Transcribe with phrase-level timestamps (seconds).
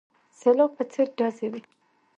[0.39, 1.61] سلاب په څېر ډزې وې.